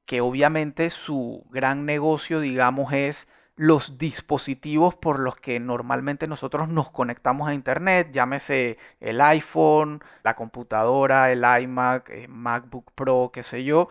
que 0.07 0.21
obviamente 0.21 0.91
su 0.91 1.47
gran 1.51 1.87
negocio, 1.87 2.41
digamos, 2.41 2.93
es 2.93 3.29
los 3.57 3.99
dispositivos 3.99 4.95
por 4.95 5.19
los 5.21 5.37
que 5.37 5.61
normalmente 5.61 6.27
nosotros 6.27 6.69
nos 6.69 6.91
conectamos 6.91 7.49
a 7.49 7.55
Internet, 7.55 8.11
llámese 8.13 8.79
el 9.01 9.21
iPhone, 9.21 10.03
la 10.25 10.35
computadora, 10.35 11.31
el 11.31 11.45
iMac, 11.63 12.11
el 12.11 12.25
eh, 12.25 12.29
MacBook 12.29 12.93
Pro, 12.93 13.31
qué 13.33 13.43
sé 13.43 13.65
yo, 13.65 13.89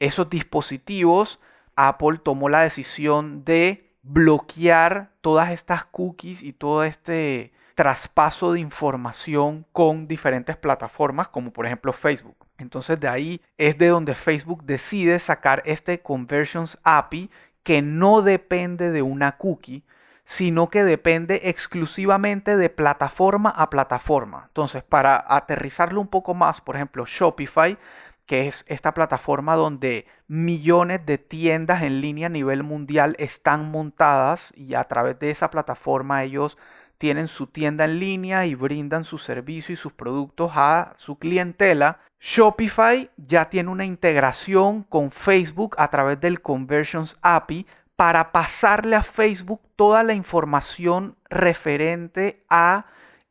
esos 0.00 0.28
dispositivos, 0.30 1.38
Apple 1.76 2.18
tomó 2.22 2.48
la 2.48 2.62
decisión 2.62 3.44
de 3.44 3.90
bloquear 4.02 5.12
todas 5.20 5.50
estas 5.50 5.84
cookies 5.84 6.42
y 6.42 6.52
todo 6.52 6.84
este 6.84 7.53
traspaso 7.74 8.52
de 8.52 8.60
información 8.60 9.66
con 9.72 10.06
diferentes 10.06 10.56
plataformas 10.56 11.28
como 11.28 11.52
por 11.52 11.66
ejemplo 11.66 11.92
Facebook. 11.92 12.36
Entonces 12.58 12.98
de 13.00 13.08
ahí 13.08 13.40
es 13.58 13.78
de 13.78 13.88
donde 13.88 14.14
Facebook 14.14 14.64
decide 14.64 15.18
sacar 15.18 15.62
este 15.64 16.00
Conversions 16.00 16.78
API 16.84 17.30
que 17.62 17.82
no 17.82 18.22
depende 18.22 18.90
de 18.90 19.02
una 19.02 19.36
cookie, 19.36 19.84
sino 20.24 20.68
que 20.68 20.84
depende 20.84 21.42
exclusivamente 21.44 22.56
de 22.56 22.70
plataforma 22.70 23.50
a 23.50 23.70
plataforma. 23.70 24.44
Entonces, 24.48 24.82
para 24.82 25.24
aterrizarlo 25.28 26.00
un 26.00 26.08
poco 26.08 26.34
más, 26.34 26.60
por 26.60 26.76
ejemplo, 26.76 27.04
Shopify, 27.06 27.78
que 28.26 28.46
es 28.46 28.64
esta 28.68 28.94
plataforma 28.94 29.54
donde 29.54 30.06
millones 30.28 31.04
de 31.04 31.18
tiendas 31.18 31.82
en 31.82 32.00
línea 32.00 32.26
a 32.26 32.30
nivel 32.30 32.62
mundial 32.62 33.16
están 33.18 33.70
montadas 33.70 34.52
y 34.56 34.74
a 34.74 34.84
través 34.84 35.18
de 35.18 35.30
esa 35.30 35.50
plataforma 35.50 36.22
ellos 36.24 36.56
tienen 36.98 37.28
su 37.28 37.46
tienda 37.46 37.84
en 37.84 37.98
línea 37.98 38.46
y 38.46 38.54
brindan 38.54 39.04
su 39.04 39.18
servicio 39.18 39.72
y 39.72 39.76
sus 39.76 39.92
productos 39.92 40.52
a 40.54 40.94
su 40.96 41.16
clientela. 41.16 42.00
Shopify 42.20 43.10
ya 43.16 43.50
tiene 43.50 43.70
una 43.70 43.84
integración 43.84 44.82
con 44.84 45.10
Facebook 45.10 45.74
a 45.78 45.88
través 45.88 46.20
del 46.20 46.40
Conversions 46.40 47.16
API 47.22 47.66
para 47.96 48.32
pasarle 48.32 48.96
a 48.96 49.02
Facebook 49.02 49.60
toda 49.76 50.02
la 50.02 50.14
información 50.14 51.16
referente 51.28 52.42
a 52.48 52.86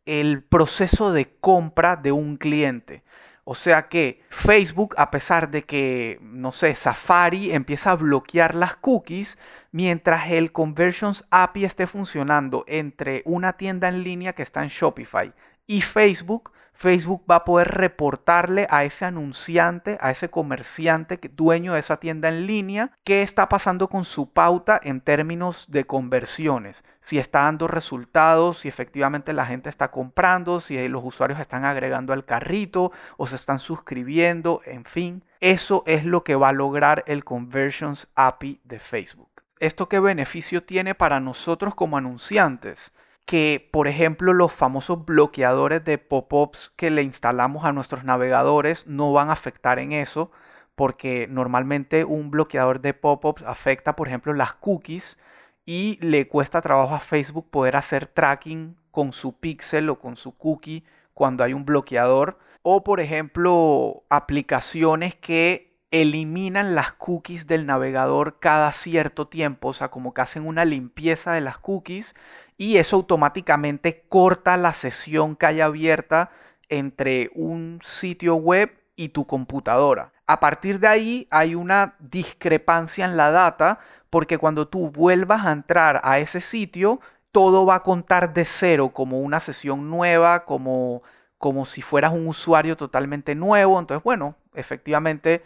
el 0.05 0.43
proceso 0.43 1.11
de 1.11 1.33
compra 1.39 1.95
de 1.95 2.11
un 2.11 2.37
cliente. 2.37 3.03
O 3.45 3.55
sea 3.55 3.89
que 3.89 4.21
Facebook, 4.29 4.95
a 4.97 5.11
pesar 5.11 5.51
de 5.51 5.63
que, 5.63 6.17
no 6.21 6.53
sé, 6.53 6.75
Safari 6.75 7.51
empieza 7.51 7.91
a 7.91 7.95
bloquear 7.95 8.55
las 8.55 8.77
cookies, 8.77 9.37
mientras 9.71 10.31
el 10.31 10.53
Conversions 10.53 11.25
API 11.29 11.65
esté 11.65 11.85
funcionando 11.85 12.63
entre 12.67 13.21
una 13.25 13.53
tienda 13.53 13.89
en 13.89 14.03
línea 14.03 14.33
que 14.33 14.43
está 14.43 14.63
en 14.63 14.69
Shopify 14.69 15.33
y 15.67 15.81
Facebook, 15.81 16.51
Facebook 16.83 17.23
va 17.31 17.37
a 17.37 17.43
poder 17.45 17.69
reportarle 17.69 18.67
a 18.69 18.83
ese 18.83 19.05
anunciante, 19.05 19.97
a 20.01 20.11
ese 20.11 20.29
comerciante 20.29 21.17
dueño 21.33 21.71
de 21.71 21.79
esa 21.79 21.95
tienda 21.95 22.27
en 22.27 22.45
línea, 22.45 22.91
qué 23.05 23.23
está 23.23 23.47
pasando 23.47 23.87
con 23.87 24.03
su 24.03 24.33
pauta 24.33 24.81
en 24.83 24.99
términos 24.99 25.67
de 25.69 25.85
conversiones, 25.85 26.83
si 26.99 27.19
está 27.19 27.43
dando 27.43 27.69
resultados, 27.69 28.59
si 28.59 28.67
efectivamente 28.67 29.31
la 29.31 29.45
gente 29.45 29.69
está 29.69 29.91
comprando, 29.91 30.59
si 30.59 30.85
los 30.89 31.05
usuarios 31.05 31.39
están 31.39 31.63
agregando 31.63 32.11
al 32.11 32.25
carrito 32.25 32.91
o 33.15 33.27
se 33.27 33.37
están 33.37 33.59
suscribiendo, 33.59 34.59
en 34.65 34.83
fin. 34.83 35.23
Eso 35.39 35.83
es 35.85 36.03
lo 36.03 36.25
que 36.25 36.35
va 36.35 36.49
a 36.49 36.53
lograr 36.53 37.05
el 37.07 37.23
Conversions 37.23 38.09
API 38.13 38.59
de 38.65 38.79
Facebook. 38.79 39.29
¿Esto 39.61 39.87
qué 39.87 40.01
beneficio 40.01 40.63
tiene 40.63 40.95
para 40.95 41.21
nosotros 41.21 41.75
como 41.75 41.95
anunciantes? 41.95 42.91
Que, 43.25 43.69
por 43.71 43.87
ejemplo, 43.87 44.33
los 44.33 44.51
famosos 44.51 45.05
bloqueadores 45.05 45.83
de 45.83 45.97
pop-ups 45.97 46.71
que 46.75 46.91
le 46.91 47.03
instalamos 47.03 47.65
a 47.65 47.71
nuestros 47.71 48.03
navegadores 48.03 48.87
no 48.87 49.13
van 49.13 49.29
a 49.29 49.33
afectar 49.33 49.79
en 49.79 49.91
eso, 49.93 50.31
porque 50.75 51.27
normalmente 51.29 52.03
un 52.03 52.31
bloqueador 52.31 52.81
de 52.81 52.93
pop-ups 52.93 53.43
afecta, 53.43 53.95
por 53.95 54.07
ejemplo, 54.07 54.33
las 54.33 54.53
cookies 54.53 55.17
y 55.65 55.97
le 56.01 56.27
cuesta 56.27 56.61
trabajo 56.61 56.95
a 56.95 56.99
Facebook 56.99 57.49
poder 57.49 57.75
hacer 57.75 58.07
tracking 58.07 58.75
con 58.91 59.13
su 59.13 59.39
pixel 59.39 59.89
o 59.89 59.99
con 59.99 60.17
su 60.17 60.37
cookie 60.37 60.83
cuando 61.13 61.43
hay 61.43 61.53
un 61.53 61.65
bloqueador. 61.65 62.39
O, 62.61 62.83
por 62.83 62.99
ejemplo, 62.99 64.03
aplicaciones 64.09 65.15
que 65.15 65.72
eliminan 65.93 66.73
las 66.73 66.91
cookies 66.91 67.45
del 67.45 67.67
navegador 67.67 68.39
cada 68.39 68.71
cierto 68.71 69.27
tiempo, 69.27 69.67
o 69.69 69.73
sea, 69.73 69.91
como 69.91 70.11
que 70.15 70.21
hacen 70.21 70.47
una 70.47 70.65
limpieza 70.65 71.33
de 71.33 71.41
las 71.41 71.59
cookies 71.59 72.15
y 72.57 72.77
eso 72.77 72.95
automáticamente 72.95 74.03
corta 74.09 74.57
la 74.57 74.73
sesión 74.73 75.35
que 75.35 75.45
hay 75.45 75.61
abierta 75.61 76.31
entre 76.67 77.29
un 77.35 77.79
sitio 77.83 78.33
web 78.33 78.71
y 78.95 79.09
tu 79.09 79.27
computadora. 79.27 80.13
A 80.25 80.39
partir 80.39 80.79
de 80.79 80.87
ahí 80.87 81.27
hay 81.29 81.53
una 81.53 81.93
discrepancia 81.99 83.05
en 83.05 83.15
la 83.15 83.29
data 83.29 83.77
porque 84.09 84.39
cuando 84.39 84.67
tú 84.67 84.89
vuelvas 84.89 85.45
a 85.45 85.51
entrar 85.51 86.01
a 86.03 86.17
ese 86.17 86.41
sitio, 86.41 87.01
todo 87.31 87.67
va 87.67 87.75
a 87.75 87.83
contar 87.83 88.33
de 88.33 88.45
cero 88.45 88.89
como 88.95 89.19
una 89.19 89.39
sesión 89.39 89.91
nueva, 89.91 90.45
como, 90.45 91.03
como 91.37 91.65
si 91.65 91.83
fueras 91.83 92.13
un 92.13 92.27
usuario 92.27 92.75
totalmente 92.77 93.35
nuevo. 93.35 93.79
Entonces, 93.79 94.03
bueno, 94.03 94.35
efectivamente, 94.55 95.43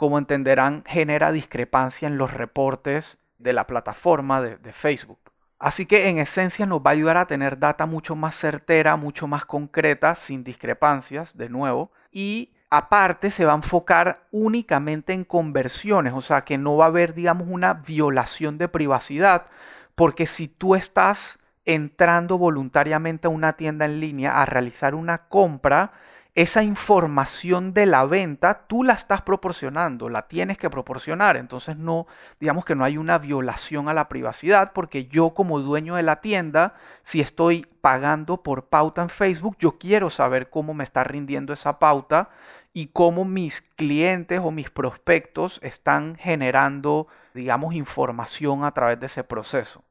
como 0.00 0.16
entenderán, 0.16 0.82
genera 0.86 1.30
discrepancia 1.30 2.08
en 2.08 2.16
los 2.16 2.32
reportes 2.32 3.18
de 3.36 3.52
la 3.52 3.66
plataforma 3.66 4.40
de, 4.40 4.72
Facebook. 4.72 5.18
Así 5.58 5.84
que 5.84 6.08
en 6.08 6.16
esencia 6.16 6.64
nos 6.64 6.80
va 6.80 6.88
a 6.88 6.92
ayudar 6.94 7.18
a 7.18 7.26
tener 7.26 7.58
data 7.58 7.84
mucho 7.84 8.16
más 8.16 8.34
certera, 8.34 8.96
mucho 8.96 9.26
más 9.26 9.44
concreta, 9.44 10.14
sin 10.14 10.42
discrepancias, 10.42 11.36
de 11.36 11.50
nuevo. 11.50 11.92
Y 12.10 12.54
aparte 12.70 13.30
se 13.30 13.44
va 13.44 13.52
a 13.52 13.56
enfocar 13.56 14.26
únicamente 14.30 15.12
en 15.12 15.24
conversiones, 15.24 16.14
o 16.14 16.22
sea 16.22 16.46
que 16.46 16.56
no 16.56 16.78
va 16.78 16.86
a 16.86 16.88
haber, 16.88 17.12
digamos, 17.12 17.48
una 17.50 17.74
violación 17.74 18.56
de 18.56 18.68
privacidad, 18.68 19.48
porque 19.96 20.26
si 20.26 20.48
tú 20.48 20.76
estás 20.76 21.38
entrando 21.66 22.38
voluntariamente 22.38 23.26
a 23.26 23.30
una 23.30 23.52
tienda 23.52 23.84
en 23.84 24.00
línea 24.00 24.40
a 24.40 24.46
realizar 24.46 24.94
una 24.94 25.28
compra, 25.28 25.92
esa 26.34 26.62
información 26.62 27.74
de 27.74 27.86
la 27.86 28.04
venta 28.04 28.66
tú 28.68 28.84
la 28.84 28.92
estás 28.92 29.22
proporcionando, 29.22 30.08
la 30.08 30.28
tienes 30.28 30.58
que 30.58 30.70
proporcionar. 30.70 31.36
Entonces 31.36 31.76
no, 31.76 32.06
digamos 32.38 32.64
que 32.64 32.74
no 32.74 32.84
hay 32.84 32.96
una 32.96 33.18
violación 33.18 33.88
a 33.88 33.94
la 33.94 34.08
privacidad 34.08 34.72
porque 34.72 35.06
yo 35.06 35.30
como 35.30 35.60
dueño 35.60 35.96
de 35.96 36.02
la 36.02 36.20
tienda, 36.20 36.74
si 37.02 37.20
estoy 37.20 37.66
pagando 37.80 38.42
por 38.42 38.66
pauta 38.66 39.02
en 39.02 39.08
Facebook, 39.08 39.56
yo 39.58 39.78
quiero 39.78 40.10
saber 40.10 40.50
cómo 40.50 40.72
me 40.72 40.84
está 40.84 41.02
rindiendo 41.02 41.52
esa 41.52 41.78
pauta 41.78 42.30
y 42.72 42.88
cómo 42.88 43.24
mis 43.24 43.62
clientes 43.62 44.40
o 44.42 44.52
mis 44.52 44.70
prospectos 44.70 45.58
están 45.62 46.16
generando, 46.16 47.08
digamos, 47.34 47.74
información 47.74 48.64
a 48.64 48.72
través 48.72 49.00
de 49.00 49.06
ese 49.06 49.24
proceso. 49.24 49.82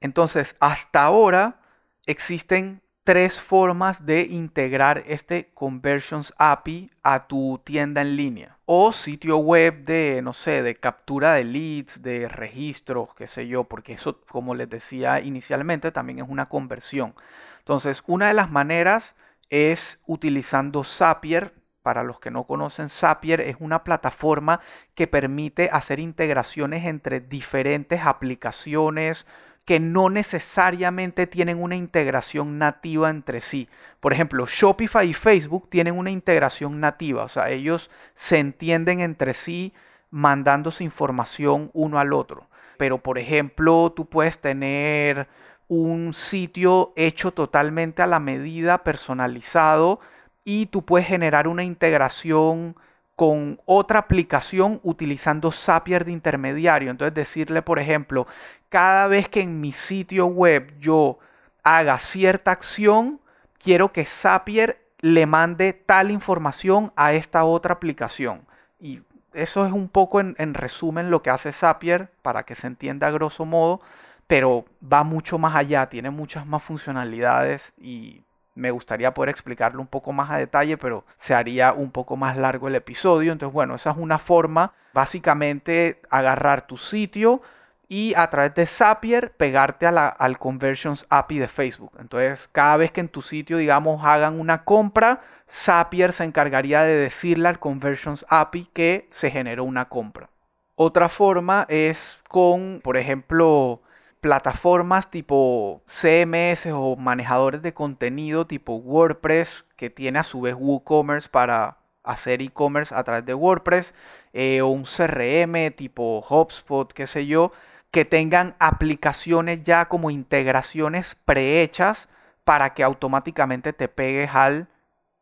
Entonces, 0.00 0.56
hasta 0.58 1.04
ahora 1.04 1.60
existen 2.06 2.82
tres 3.10 3.40
formas 3.40 4.06
de 4.06 4.22
integrar 4.22 5.02
este 5.04 5.50
Conversions 5.52 6.32
API 6.38 6.92
a 7.02 7.26
tu 7.26 7.60
tienda 7.64 8.02
en 8.02 8.14
línea 8.14 8.56
o 8.66 8.92
sitio 8.92 9.38
web 9.38 9.84
de, 9.84 10.20
no 10.22 10.32
sé, 10.32 10.62
de 10.62 10.76
captura 10.76 11.32
de 11.32 11.42
leads, 11.42 12.02
de 12.02 12.28
registros, 12.28 13.08
qué 13.16 13.26
sé 13.26 13.48
yo, 13.48 13.64
porque 13.64 13.94
eso, 13.94 14.20
como 14.28 14.54
les 14.54 14.70
decía 14.70 15.18
inicialmente, 15.18 15.90
también 15.90 16.20
es 16.20 16.28
una 16.28 16.46
conversión. 16.46 17.16
Entonces, 17.58 18.04
una 18.06 18.28
de 18.28 18.34
las 18.34 18.52
maneras 18.52 19.16
es 19.48 19.98
utilizando 20.06 20.84
Zapier. 20.84 21.52
Para 21.82 22.04
los 22.04 22.20
que 22.20 22.30
no 22.30 22.44
conocen, 22.44 22.88
Zapier 22.88 23.40
es 23.40 23.56
una 23.58 23.82
plataforma 23.82 24.60
que 24.94 25.08
permite 25.08 25.70
hacer 25.72 25.98
integraciones 25.98 26.84
entre 26.84 27.18
diferentes 27.18 28.02
aplicaciones, 28.04 29.26
que 29.64 29.78
no 29.80 30.10
necesariamente 30.10 31.26
tienen 31.26 31.62
una 31.62 31.76
integración 31.76 32.58
nativa 32.58 33.10
entre 33.10 33.40
sí. 33.40 33.68
Por 34.00 34.12
ejemplo, 34.12 34.46
Shopify 34.46 35.08
y 35.08 35.14
Facebook 35.14 35.68
tienen 35.70 35.96
una 35.96 36.10
integración 36.10 36.80
nativa, 36.80 37.24
o 37.24 37.28
sea, 37.28 37.50
ellos 37.50 37.90
se 38.14 38.38
entienden 38.38 39.00
entre 39.00 39.34
sí 39.34 39.72
mandándose 40.10 40.84
información 40.84 41.70
uno 41.72 41.98
al 41.98 42.12
otro. 42.12 42.48
Pero, 42.78 42.98
por 42.98 43.18
ejemplo, 43.18 43.92
tú 43.94 44.06
puedes 44.06 44.40
tener 44.40 45.28
un 45.68 46.14
sitio 46.14 46.92
hecho 46.96 47.30
totalmente 47.32 48.02
a 48.02 48.06
la 48.06 48.18
medida, 48.18 48.82
personalizado, 48.82 50.00
y 50.44 50.66
tú 50.66 50.84
puedes 50.84 51.06
generar 51.06 51.46
una 51.46 51.62
integración 51.62 52.76
con 53.20 53.60
otra 53.66 53.98
aplicación 53.98 54.80
utilizando 54.82 55.52
Zapier 55.52 56.06
de 56.06 56.12
intermediario. 56.12 56.90
Entonces 56.90 57.12
decirle, 57.12 57.60
por 57.60 57.78
ejemplo, 57.78 58.26
cada 58.70 59.08
vez 59.08 59.28
que 59.28 59.42
en 59.42 59.60
mi 59.60 59.72
sitio 59.72 60.24
web 60.24 60.72
yo 60.78 61.18
haga 61.62 61.98
cierta 61.98 62.50
acción, 62.50 63.20
quiero 63.58 63.92
que 63.92 64.06
Zapier 64.06 64.82
le 65.00 65.26
mande 65.26 65.74
tal 65.74 66.10
información 66.10 66.94
a 66.96 67.12
esta 67.12 67.44
otra 67.44 67.74
aplicación. 67.74 68.46
Y 68.78 69.02
eso 69.34 69.66
es 69.66 69.72
un 69.72 69.90
poco 69.90 70.20
en, 70.20 70.34
en, 70.38 70.54
resumen 70.54 71.10
lo 71.10 71.20
que 71.20 71.28
hace 71.28 71.52
Zapier 71.52 72.10
para 72.22 72.44
que 72.44 72.54
se 72.54 72.68
entienda 72.68 73.08
a 73.08 73.10
grosso 73.10 73.44
modo, 73.44 73.82
pero 74.26 74.64
va 74.82 75.04
mucho 75.04 75.36
más 75.36 75.54
allá, 75.56 75.90
tiene 75.90 76.08
muchas 76.08 76.46
más 76.46 76.62
funcionalidades 76.62 77.74
y 77.76 78.24
me 78.54 78.70
gustaría 78.70 79.14
poder 79.14 79.30
explicarlo 79.30 79.80
un 79.80 79.86
poco 79.86 80.12
más 80.12 80.30
a 80.30 80.38
detalle, 80.38 80.76
pero 80.76 81.04
se 81.18 81.34
haría 81.34 81.72
un 81.72 81.90
poco 81.90 82.16
más 82.16 82.36
largo 82.36 82.68
el 82.68 82.74
episodio. 82.74 83.32
Entonces, 83.32 83.54
bueno, 83.54 83.74
esa 83.74 83.90
es 83.90 83.96
una 83.96 84.18
forma, 84.18 84.72
básicamente, 84.92 86.00
agarrar 86.10 86.66
tu 86.66 86.76
sitio 86.76 87.42
y 87.88 88.14
a 88.16 88.30
través 88.30 88.54
de 88.54 88.66
Zapier 88.66 89.32
pegarte 89.32 89.86
al 89.86 90.38
Conversions 90.38 91.06
API 91.10 91.40
de 91.40 91.48
Facebook. 91.48 91.92
Entonces, 91.98 92.48
cada 92.52 92.76
vez 92.76 92.92
que 92.92 93.00
en 93.00 93.08
tu 93.08 93.20
sitio, 93.20 93.56
digamos, 93.56 94.04
hagan 94.04 94.38
una 94.38 94.64
compra, 94.64 95.22
Zapier 95.50 96.12
se 96.12 96.22
encargaría 96.22 96.82
de 96.82 96.94
decirle 96.94 97.48
al 97.48 97.58
Conversions 97.58 98.24
API 98.28 98.70
que 98.72 99.08
se 99.10 99.30
generó 99.30 99.64
una 99.64 99.88
compra. 99.88 100.30
Otra 100.76 101.08
forma 101.08 101.66
es 101.68 102.20
con, 102.28 102.80
por 102.82 102.96
ejemplo, 102.96 103.82
plataformas 104.20 105.10
tipo 105.10 105.82
CMS 105.86 106.66
o 106.72 106.96
manejadores 106.96 107.62
de 107.62 107.74
contenido 107.74 108.46
tipo 108.46 108.76
WordPress, 108.76 109.64
que 109.76 109.90
tiene 109.90 110.18
a 110.18 110.24
su 110.24 110.42
vez 110.42 110.54
WooCommerce 110.58 111.28
para 111.28 111.78
hacer 112.02 112.42
e-commerce 112.42 112.94
a 112.94 113.02
través 113.04 113.24
de 113.24 113.34
WordPress, 113.34 113.94
eh, 114.32 114.60
o 114.60 114.68
un 114.68 114.84
CRM 114.84 115.70
tipo 115.74 116.24
HubSpot, 116.28 116.92
qué 116.92 117.06
sé 117.06 117.26
yo, 117.26 117.52
que 117.90 118.04
tengan 118.04 118.54
aplicaciones 118.58 119.62
ya 119.64 119.86
como 119.86 120.10
integraciones 120.10 121.16
prehechas 121.24 122.08
para 122.44 122.74
que 122.74 122.84
automáticamente 122.84 123.72
te 123.72 123.88
pegues 123.88 124.30
al, 124.34 124.68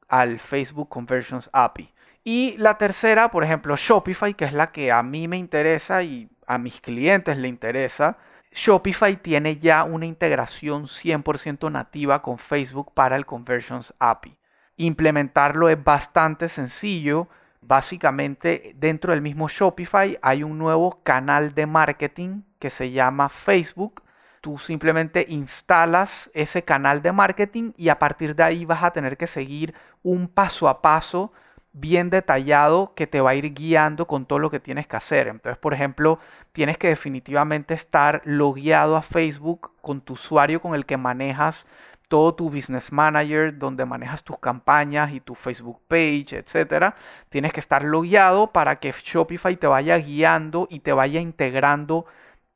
al 0.08 0.38
Facebook 0.38 0.88
Conversions 0.88 1.50
API. 1.52 1.92
Y 2.24 2.56
la 2.58 2.76
tercera, 2.76 3.30
por 3.30 3.44
ejemplo, 3.44 3.76
Shopify, 3.76 4.34
que 4.34 4.44
es 4.44 4.52
la 4.52 4.70
que 4.72 4.92
a 4.92 5.02
mí 5.02 5.28
me 5.28 5.38
interesa 5.38 6.02
y 6.02 6.28
a 6.46 6.58
mis 6.58 6.80
clientes 6.80 7.36
le 7.36 7.48
interesa, 7.48 8.18
Shopify 8.52 9.16
tiene 9.16 9.58
ya 9.58 9.84
una 9.84 10.06
integración 10.06 10.84
100% 10.84 11.70
nativa 11.70 12.22
con 12.22 12.38
Facebook 12.38 12.92
para 12.94 13.16
el 13.16 13.26
Conversions 13.26 13.94
API. 13.98 14.38
Implementarlo 14.76 15.68
es 15.68 15.82
bastante 15.82 16.48
sencillo. 16.48 17.28
Básicamente 17.60 18.72
dentro 18.76 19.12
del 19.12 19.20
mismo 19.20 19.48
Shopify 19.48 20.18
hay 20.22 20.42
un 20.42 20.58
nuevo 20.58 21.02
canal 21.02 21.54
de 21.54 21.66
marketing 21.66 22.42
que 22.58 22.70
se 22.70 22.90
llama 22.90 23.28
Facebook. 23.28 24.02
Tú 24.40 24.56
simplemente 24.56 25.26
instalas 25.28 26.30
ese 26.32 26.62
canal 26.62 27.02
de 27.02 27.12
marketing 27.12 27.72
y 27.76 27.88
a 27.88 27.98
partir 27.98 28.36
de 28.36 28.44
ahí 28.44 28.64
vas 28.64 28.84
a 28.84 28.92
tener 28.92 29.16
que 29.16 29.26
seguir 29.26 29.74
un 30.02 30.28
paso 30.28 30.68
a 30.68 30.80
paso 30.80 31.32
bien 31.72 32.10
detallado 32.10 32.94
que 32.94 33.06
te 33.06 33.20
va 33.20 33.30
a 33.30 33.34
ir 33.34 33.54
guiando 33.54 34.06
con 34.06 34.26
todo 34.26 34.38
lo 34.38 34.50
que 34.50 34.60
tienes 34.60 34.86
que 34.86 34.96
hacer. 34.96 35.28
Entonces, 35.28 35.58
por 35.58 35.74
ejemplo, 35.74 36.18
tienes 36.52 36.78
que 36.78 36.88
definitivamente 36.88 37.74
estar 37.74 38.22
logueado 38.24 38.96
a 38.96 39.02
Facebook 39.02 39.72
con 39.80 40.00
tu 40.00 40.14
usuario 40.14 40.60
con 40.60 40.74
el 40.74 40.86
que 40.86 40.96
manejas 40.96 41.66
todo 42.08 42.34
tu 42.34 42.50
business 42.50 42.90
manager, 42.90 43.58
donde 43.58 43.84
manejas 43.84 44.24
tus 44.24 44.38
campañas 44.38 45.12
y 45.12 45.20
tu 45.20 45.34
Facebook 45.34 45.80
page, 45.86 46.38
etcétera. 46.38 46.96
Tienes 47.28 47.52
que 47.52 47.60
estar 47.60 47.84
logueado 47.84 48.50
para 48.52 48.76
que 48.76 48.92
Shopify 48.92 49.56
te 49.56 49.66
vaya 49.66 49.98
guiando 49.98 50.66
y 50.70 50.80
te 50.80 50.92
vaya 50.92 51.20
integrando 51.20 52.06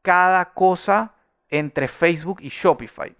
cada 0.01 0.53
cosa 0.53 1.13
entre 1.49 1.87
Facebook 1.87 2.39
y 2.41 2.49
Shopify. 2.49 3.15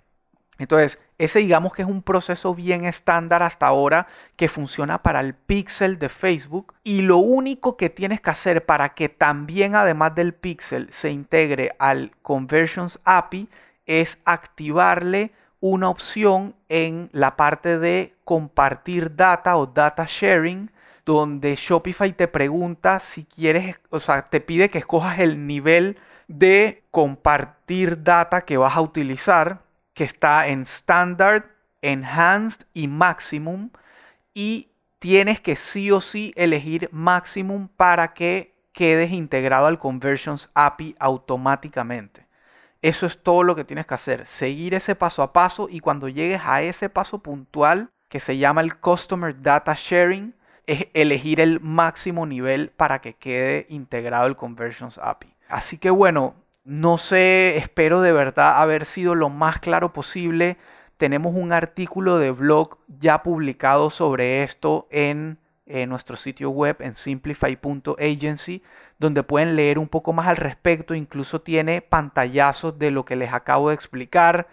Entonces, 0.59 0.99
ese 1.25 1.39
digamos 1.39 1.73
que 1.73 1.83
es 1.83 1.89
un 1.89 2.03
proceso 2.03 2.53
bien 2.53 2.85
estándar 2.85 3.45
hasta 3.45 3.69
ahora 3.69 4.09
que 4.35 4.49
funciona 4.49 5.05
para 5.05 5.21
el 5.21 5.35
pixel 5.35 5.97
de 6.01 6.09
Facebook. 6.09 6.75
Y 6.83 7.03
lo 7.03 7.19
único 7.19 7.77
que 7.77 7.91
tienes 7.91 8.21
que 8.21 8.31
hacer 8.31 8.67
para 8.67 8.95
que 8.95 9.09
también 9.09 9.77
además 9.77 10.17
del 10.17 10.35
pixel 10.35 10.93
se 10.93 11.11
integre 11.11 11.77
al 11.79 12.11
Conversions 12.23 12.99
API 13.05 13.49
es 13.87 14.19
activarle 14.25 15.31
una 15.61 15.91
opción 15.91 16.57
en 16.69 17.09
la 17.13 17.37
parte 17.37 17.79
de 17.79 18.17
compartir 18.25 19.15
data 19.15 19.57
o 19.57 19.67
data 19.67 20.07
sharing 20.09 20.73
donde 21.07 21.55
Shopify 21.55 22.13
te 22.13 22.27
pregunta 22.27 22.99
si 22.99 23.27
quieres, 23.27 23.79
o 23.91 24.01
sea, 24.01 24.29
te 24.29 24.41
pide 24.41 24.71
que 24.71 24.79
escojas 24.79 25.21
el 25.21 25.47
nivel 25.47 25.99
de 26.27 26.83
compartir 26.91 28.03
data 28.03 28.45
que 28.45 28.57
vas 28.57 28.77
a 28.77 28.81
utilizar 28.81 29.61
que 29.95 30.05
está 30.05 30.49
en 30.49 30.63
Standard, 30.63 31.45
Enhanced 31.83 32.67
y 32.75 32.89
Maximum. 32.89 33.71
Y 34.35 34.69
tienes 34.99 35.41
que 35.41 35.57
sí 35.57 35.91
o 35.91 36.01
sí 36.01 36.33
elegir 36.37 36.89
Maximum 36.93 37.69
para 37.69 38.15
que 38.15 38.55
quedes 38.73 39.13
integrado 39.13 39.67
al 39.67 39.79
Conversions 39.79 40.51
API 40.55 40.97
automáticamente. 40.99 42.27
Eso 42.81 43.07
es 43.07 43.23
todo 43.23 43.45
lo 43.45 43.55
que 43.55 43.65
tienes 43.65 43.87
que 43.87 43.95
hacer. 43.95 44.27
Seguir 44.27 44.75
ese 44.75 44.95
paso 44.95 45.23
a 45.23 45.33
paso 45.33 45.69
y 45.71 45.81
cuando 45.81 46.09
llegues 46.09 46.41
a 46.45 46.63
ese 46.63 46.89
paso 46.89 47.19
puntual 47.21 47.91
que 48.09 48.19
se 48.19 48.39
llama 48.39 48.61
el 48.61 48.77
Customer 48.77 49.41
Data 49.41 49.75
Sharing, 49.77 50.35
es 50.67 50.87
elegir 50.95 51.41
el 51.41 51.61
máximo 51.61 52.27
nivel 52.27 52.71
para 52.71 53.01
que 53.01 53.15
quede 53.15 53.67
integrado 53.69 54.27
el 54.27 54.37
Conversions 54.37 54.99
API. 54.99 55.35
Así 55.49 55.79
que 55.79 55.91
bueno, 55.91 56.35
no 56.65 56.99
sé, 56.99 57.57
espero 57.59 58.01
de 58.03 58.13
verdad 58.13 58.61
haber 58.61 58.85
sido 58.85 59.15
lo 59.15 59.29
más 59.29 59.59
claro 59.59 59.93
posible. 59.93 60.57
Tenemos 60.97 61.35
un 61.35 61.53
artículo 61.53 62.19
de 62.19 62.31
blog 62.31 62.79
ya 63.01 63.23
publicado 63.23 63.91
sobre 63.91 64.43
esto 64.43 64.87
en 64.91 65.39
en 65.67 65.89
nuestro 65.89 66.17
sitio 66.17 66.51
web 66.51 66.77
en 66.81 66.95
simplify.agency, 66.95 68.63
donde 68.99 69.23
pueden 69.23 69.57
leer 69.57 69.79
un 69.79 69.89
poco 69.89 70.13
más 70.13 70.29
al 70.29 70.37
respecto. 70.37 70.95
Incluso 70.95 71.41
tiene 71.41 71.81
pantallazos 71.81 72.79
de 72.79 72.91
lo 72.91 73.05
que 73.05 73.17
les 73.17 73.33
acabo 73.33 73.69
de 73.69 73.75
explicar. 73.75 74.49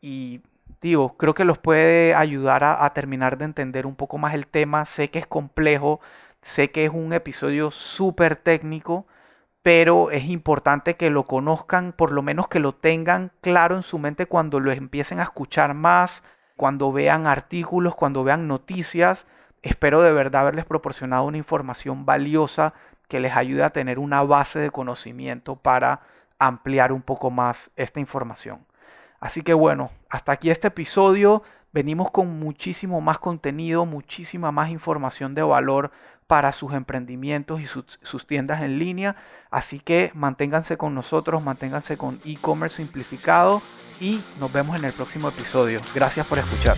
Y 0.00 0.40
digo, 0.80 1.16
creo 1.16 1.34
que 1.34 1.44
los 1.44 1.58
puede 1.58 2.14
ayudar 2.14 2.64
a, 2.64 2.84
a 2.84 2.92
terminar 2.94 3.38
de 3.38 3.44
entender 3.46 3.86
un 3.86 3.94
poco 3.94 4.18
más 4.18 4.34
el 4.34 4.46
tema. 4.46 4.84
Sé 4.84 5.10
que 5.10 5.18
es 5.18 5.26
complejo, 5.26 6.00
sé 6.42 6.70
que 6.70 6.84
es 6.86 6.90
un 6.92 7.12
episodio 7.12 7.70
súper 7.70 8.36
técnico 8.36 9.06
pero 9.64 10.10
es 10.10 10.24
importante 10.24 10.96
que 10.96 11.08
lo 11.08 11.24
conozcan, 11.24 11.94
por 11.94 12.12
lo 12.12 12.20
menos 12.20 12.48
que 12.48 12.60
lo 12.60 12.74
tengan 12.74 13.32
claro 13.40 13.76
en 13.76 13.82
su 13.82 13.98
mente 13.98 14.26
cuando 14.26 14.60
lo 14.60 14.70
empiecen 14.70 15.20
a 15.20 15.22
escuchar 15.22 15.72
más, 15.72 16.22
cuando 16.54 16.92
vean 16.92 17.26
artículos, 17.26 17.96
cuando 17.96 18.24
vean 18.24 18.46
noticias. 18.46 19.26
Espero 19.62 20.02
de 20.02 20.12
verdad 20.12 20.42
haberles 20.42 20.66
proporcionado 20.66 21.24
una 21.24 21.38
información 21.38 22.04
valiosa 22.04 22.74
que 23.08 23.20
les 23.20 23.34
ayude 23.34 23.64
a 23.64 23.70
tener 23.70 23.98
una 23.98 24.22
base 24.22 24.58
de 24.58 24.70
conocimiento 24.70 25.56
para 25.56 26.02
ampliar 26.38 26.92
un 26.92 27.00
poco 27.00 27.30
más 27.30 27.70
esta 27.74 28.00
información. 28.00 28.66
Así 29.18 29.40
que 29.40 29.54
bueno, 29.54 29.92
hasta 30.10 30.32
aquí 30.32 30.50
este 30.50 30.68
episodio. 30.68 31.42
Venimos 31.72 32.10
con 32.10 32.38
muchísimo 32.38 33.00
más 33.00 33.18
contenido, 33.18 33.86
muchísima 33.86 34.52
más 34.52 34.68
información 34.68 35.32
de 35.34 35.42
valor 35.42 35.90
para 36.26 36.52
sus 36.52 36.72
emprendimientos 36.72 37.60
y 37.60 37.66
sus, 37.66 38.26
tiendas 38.26 38.62
en 38.62 38.78
línea. 38.78 39.16
Así 39.50 39.80
que 39.80 40.10
manténganse 40.14 40.76
con 40.76 40.94
nosotros, 40.94 41.42
manténganse 41.42 41.96
con 41.96 42.20
e-commerce 42.24 42.76
simplificado 42.76 43.62
y 44.00 44.20
nos 44.40 44.52
vemos 44.52 44.78
en 44.78 44.84
el 44.84 44.92
próximo 44.92 45.28
episodio. 45.28 45.80
Gracias 45.94 46.26
por 46.26 46.38
escuchar. 46.38 46.76